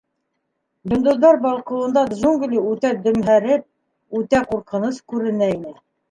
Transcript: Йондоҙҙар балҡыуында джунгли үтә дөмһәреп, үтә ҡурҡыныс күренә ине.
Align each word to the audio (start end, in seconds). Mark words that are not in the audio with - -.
Йондоҙҙар 0.91 1.35
балҡыуында 1.41 2.01
джунгли 2.13 2.61
үтә 2.69 2.91
дөмһәреп, 3.03 3.67
үтә 4.21 4.41
ҡурҡыныс 4.55 4.99
күренә 5.13 5.51
ине. 5.59 5.75